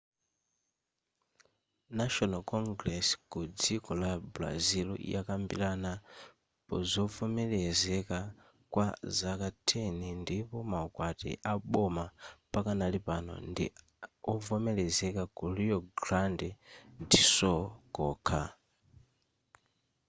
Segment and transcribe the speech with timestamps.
[1.99, 5.91] national congress ku dziko la brazil yakambirana
[6.67, 8.19] pazovomerezeka
[8.73, 8.87] kwa
[9.17, 12.05] zaka 10 ndipo maukwati aboma
[12.51, 13.65] pakanali pano ndi
[14.31, 16.49] ovomerezeka ku rio grande
[17.09, 17.61] do sul
[17.95, 18.43] kokha